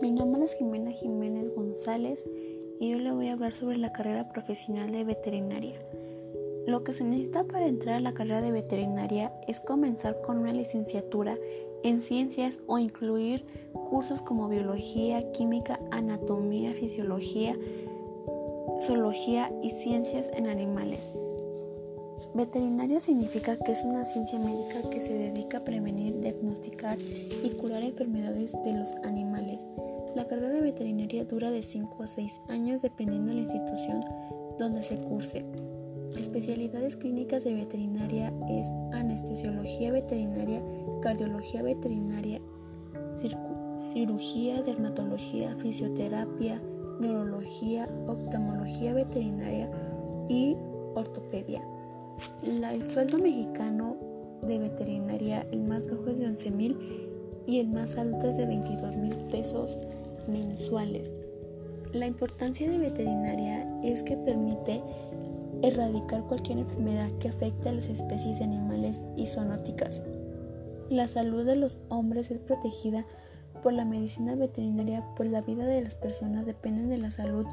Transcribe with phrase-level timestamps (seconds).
[0.00, 2.24] Mi nombre es Jimena Jiménez González
[2.78, 5.78] y yo le voy a hablar sobre la carrera profesional de veterinaria.
[6.66, 10.54] Lo que se necesita para entrar a la carrera de veterinaria es comenzar con una
[10.54, 11.36] licenciatura
[11.82, 13.44] en ciencias o incluir
[13.90, 17.54] cursos como biología, química, anatomía, fisiología,
[18.80, 21.10] zoología y ciencias en animales.
[22.32, 26.96] Veterinaria significa que es una ciencia médica que se dedica a prevenir, diagnosticar
[27.42, 29.66] y curar enfermedades de los animales.
[30.16, 34.04] La carrera de veterinaria dura de 5 a 6 años dependiendo de la institución
[34.58, 35.44] donde se curse.
[36.18, 40.62] Especialidades clínicas de veterinaria es anestesiología veterinaria,
[41.00, 42.40] cardiología veterinaria,
[43.78, 46.60] cirugía, dermatología, fisioterapia,
[47.00, 49.70] neurología, oftalmología veterinaria
[50.28, 50.56] y
[50.94, 51.62] ortopedia.
[52.42, 53.96] el sueldo mexicano
[54.42, 56.78] de veterinaria, el más bajo es de 11 mil
[57.46, 59.76] y el más alto es de 22 mil pesos
[60.30, 61.10] mensuales.
[61.92, 64.82] La importancia de veterinaria es que permite
[65.62, 70.02] erradicar cualquier enfermedad que afecte a las especies de animales y zoonóticas.
[70.88, 73.04] La salud de los hombres es protegida
[73.62, 77.46] por la medicina veterinaria, pues la vida de las personas depende de la salud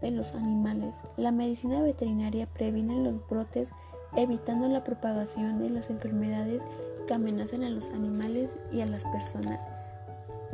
[0.00, 0.94] de los animales.
[1.16, 3.68] La medicina veterinaria previene los brotes,
[4.16, 6.62] evitando la propagación de las enfermedades
[7.06, 9.60] que amenazan a los animales y a las personas.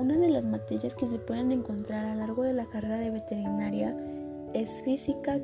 [0.00, 3.10] Una de las materias que se pueden encontrar a lo largo de la carrera de
[3.10, 3.94] veterinaria
[4.54, 5.38] es física,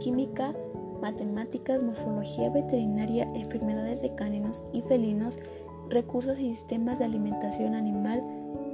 [0.00, 0.54] química,
[1.02, 5.36] matemáticas, morfología veterinaria, enfermedades de caninos y felinos,
[5.90, 8.22] recursos y sistemas de alimentación animal,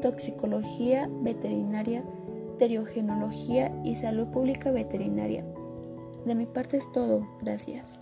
[0.03, 2.05] toxicología veterinaria,
[2.61, 5.45] teriogenología y salud pública veterinaria.
[6.27, 7.27] De mi parte es todo.
[7.43, 7.99] Gracias.